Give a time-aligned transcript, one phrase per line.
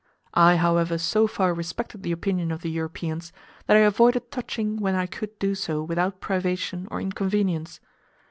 [0.33, 3.31] I, however, so far respected the opinion of the Europeans,
[3.67, 7.79] that I avoided touching when I could do so without privation or inconvenience.